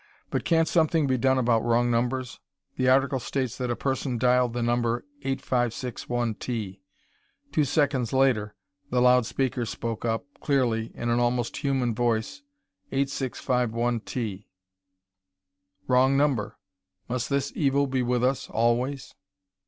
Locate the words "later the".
8.11-8.99